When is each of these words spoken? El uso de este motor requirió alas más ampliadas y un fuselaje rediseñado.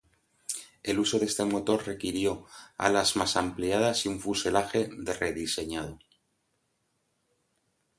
El 0.81 0.97
uso 0.97 1.19
de 1.19 1.25
este 1.27 1.45
motor 1.45 1.85
requirió 1.85 2.47
alas 2.75 3.15
más 3.17 3.37
ampliadas 3.37 4.03
y 4.07 4.09
un 4.09 4.19
fuselaje 4.19 4.89
rediseñado. 4.91 5.99